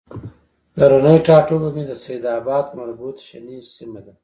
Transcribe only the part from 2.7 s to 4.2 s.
مربوط شنیز سیمه ده